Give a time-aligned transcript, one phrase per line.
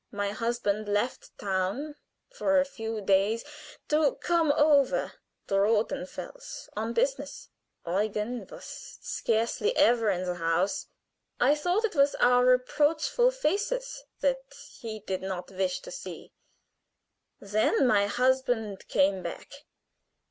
[0.11, 1.93] "My husband left town
[2.33, 3.45] for a few days
[3.89, 5.13] to come over
[5.45, 7.49] to Rothenfels on business.
[7.85, 10.87] Eugen was scarcely ever in the house.
[11.39, 14.41] I thought it was our reproachful faces that
[14.79, 16.33] he did not wish to see.
[17.39, 19.51] Then my husband came back.